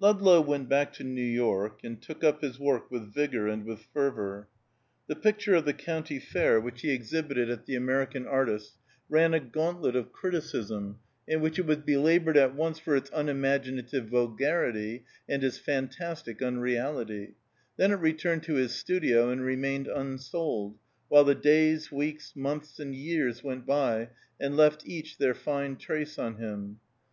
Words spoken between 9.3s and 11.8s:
a gauntlet of criticism in which it was